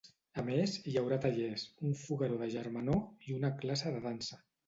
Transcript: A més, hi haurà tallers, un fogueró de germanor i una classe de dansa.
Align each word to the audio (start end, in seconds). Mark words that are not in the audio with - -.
A 0.43 0.43
més, 0.45 0.71
hi 0.91 0.93
haurà 1.01 1.19
tallers, 1.25 1.65
un 1.89 1.93
fogueró 2.05 2.39
de 2.41 2.49
germanor 2.55 3.29
i 3.29 3.37
una 3.41 3.55
classe 3.61 3.93
de 3.97 4.01
dansa. 4.09 4.43